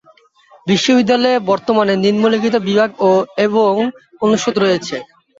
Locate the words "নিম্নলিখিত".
2.03-2.55